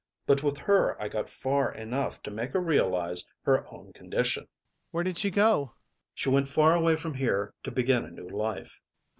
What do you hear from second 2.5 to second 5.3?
her realise her own condition. MAURICE. Where did she